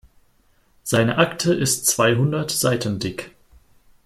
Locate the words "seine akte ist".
0.81-1.85